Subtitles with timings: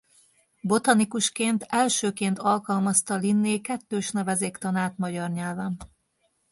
[0.61, 5.77] Botanikusként elsőként alkalmazta Linné kettős nevezéktanát magyar nyelven.